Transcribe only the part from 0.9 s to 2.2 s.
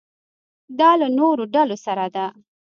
له نورو ډلو سره